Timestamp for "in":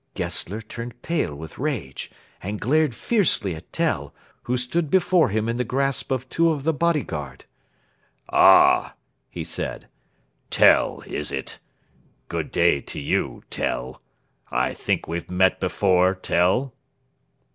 5.47-5.57